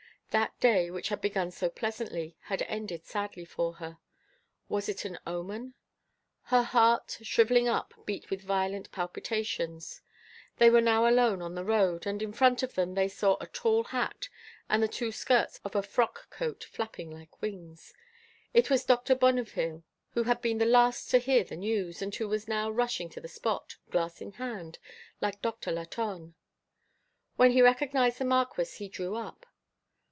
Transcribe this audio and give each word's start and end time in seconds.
That 0.31 0.57
day, 0.61 0.89
which 0.89 1.09
had 1.09 1.19
begun 1.19 1.51
so 1.51 1.69
pleasantly, 1.69 2.37
had 2.43 2.61
ended 2.61 3.03
sadly 3.05 3.43
for 3.43 3.73
her. 3.73 3.97
Was 4.69 4.87
it 4.87 5.03
an 5.03 5.19
omen? 5.27 5.73
Her 6.43 6.63
heart, 6.63 7.17
shriveling 7.21 7.67
up, 7.67 7.93
beat 8.05 8.29
with 8.29 8.41
violent 8.41 8.93
palpitations. 8.93 10.01
They 10.55 10.69
were 10.69 10.79
now 10.79 11.05
alone 11.05 11.41
on 11.41 11.55
the 11.55 11.65
road, 11.65 12.07
and 12.07 12.21
in 12.21 12.31
front 12.31 12.63
of 12.63 12.75
them 12.75 12.93
they 12.93 13.09
saw 13.09 13.35
a 13.41 13.47
tall 13.47 13.83
hat 13.83 14.29
and 14.69 14.81
the 14.81 14.87
two 14.87 15.11
skirts 15.11 15.59
of 15.65 15.75
a 15.75 15.83
frock 15.83 16.29
coat 16.29 16.63
flapping 16.63 17.11
like 17.11 17.41
wings. 17.41 17.93
It 18.53 18.69
was 18.69 18.85
Doctor 18.85 19.15
Bonnefille, 19.17 19.83
who 20.11 20.23
had 20.23 20.41
been 20.41 20.59
the 20.59 20.65
last 20.65 21.11
to 21.11 21.17
hear 21.17 21.43
the 21.43 21.57
news, 21.57 22.01
and 22.01 22.15
who 22.15 22.29
was 22.29 22.47
now 22.47 22.71
rushing 22.71 23.09
to 23.09 23.19
the 23.19 23.27
spot, 23.27 23.75
glass 23.89 24.21
in 24.21 24.31
hand, 24.31 24.79
like 25.19 25.41
Doctor 25.41 25.73
Latonne. 25.73 26.35
When 27.35 27.51
he 27.51 27.61
recognized 27.61 28.19
the 28.19 28.23
Marquis, 28.23 28.63
he 28.77 28.87
drew 28.87 29.15
up. 29.17 29.45